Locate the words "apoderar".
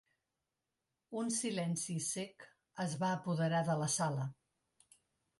3.17-3.59